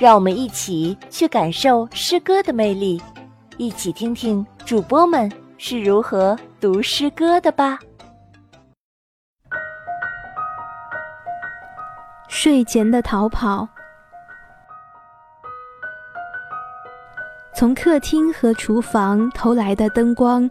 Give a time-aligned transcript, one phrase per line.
[0.00, 3.02] 让我们一起去感受诗歌的魅力，
[3.58, 7.78] 一起听听主播们是如何读诗歌的吧。
[12.28, 13.68] 睡前的逃跑，
[17.54, 20.50] 从客厅和厨房投来的灯光，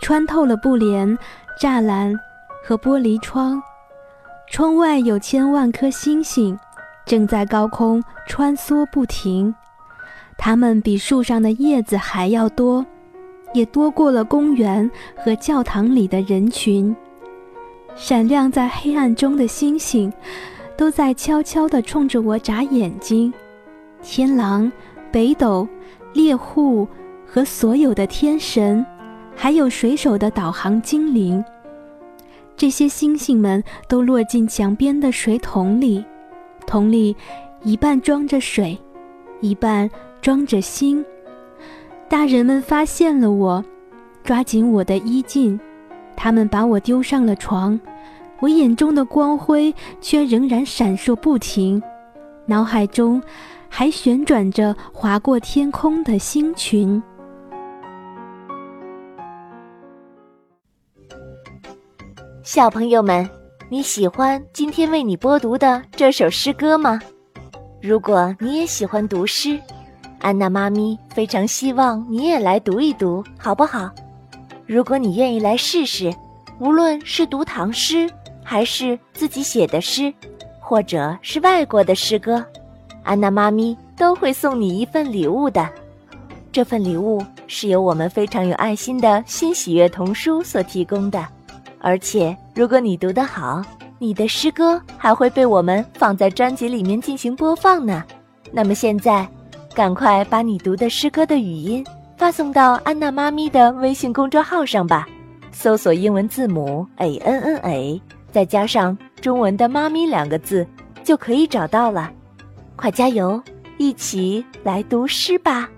[0.00, 1.06] 穿透了布帘、
[1.60, 2.18] 栅栏
[2.64, 3.62] 和玻璃窗，
[4.46, 6.58] 窗外有千万颗星星。
[7.08, 9.54] 正在高空穿梭不停，
[10.36, 12.84] 它们比树上的叶子还要多，
[13.54, 16.94] 也多过了公园和教堂里的人群。
[17.96, 20.12] 闪亮在黑暗中的星星，
[20.76, 23.32] 都在悄悄地冲着我眨眼睛。
[24.02, 24.70] 天狼、
[25.10, 25.66] 北斗、
[26.12, 26.86] 猎户
[27.26, 28.84] 和所有的天神，
[29.34, 31.42] 还有水手的导航精灵，
[32.54, 36.04] 这些星星们都落进墙边的水桶里。
[36.68, 37.16] 桶里
[37.62, 38.78] 一半装着水，
[39.40, 41.02] 一半装着星。
[42.10, 43.64] 大人们发现了我，
[44.22, 45.58] 抓紧我的衣襟，
[46.14, 47.80] 他们把我丢上了床。
[48.40, 51.82] 我眼中的光辉却仍然闪烁不停，
[52.44, 53.20] 脑海中
[53.68, 57.02] 还旋转着划过天空的星群。
[62.42, 63.37] 小朋友们。
[63.70, 66.98] 你喜欢今天为你播读的这首诗歌吗？
[67.82, 69.60] 如果你也喜欢读诗，
[70.20, 73.90] 安娜妈咪非常希望你也来读一读，好不好？
[74.64, 76.10] 如果你愿意来试试，
[76.58, 78.08] 无论是读唐诗，
[78.42, 80.10] 还是自己写的诗，
[80.58, 82.42] 或者是外国的诗歌，
[83.02, 85.68] 安娜妈咪都会送你一份礼物的。
[86.50, 91.22] 这份礼物是由我们非常有爱心的新喜悦童书所提供的。
[91.80, 93.62] 而且，如果你读得好，
[93.98, 98.04] 你的诗歌还会被我们放在专辑里面进行播放呢。
[98.52, 99.28] 那么现在，
[99.74, 101.84] 赶快把你读的诗歌的语音
[102.16, 105.06] 发送到安娜妈咪的微信公众号上吧，
[105.52, 108.02] 搜索英文字母 a n n a，
[108.32, 110.66] 再加上中文的“妈咪”两个字，
[111.04, 112.10] 就可以找到了。
[112.76, 113.40] 快加油，
[113.76, 115.68] 一起来读诗吧！